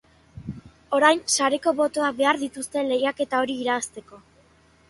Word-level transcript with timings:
Orain 0.99 1.21
sareko 1.35 1.75
botoak 1.81 2.17
behar 2.23 2.41
dituzte 2.47 2.85
lehiaketa 2.89 3.43
hori 3.45 3.59
irabazteko. 3.67 4.25